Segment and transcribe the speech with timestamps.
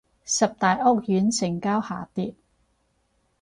[0.25, 2.33] 十大屋苑成交下跌